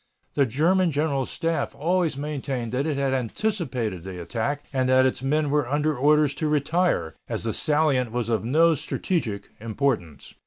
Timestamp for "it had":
2.87-3.13